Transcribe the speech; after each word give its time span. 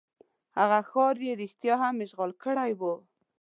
هغه 0.57 0.79
ښار 0.89 1.15
یې 1.25 1.33
رښتیا 1.41 1.75
هم 1.83 1.95
اشغال 2.05 2.31
کړی 2.43 2.71
وو. 2.79 2.93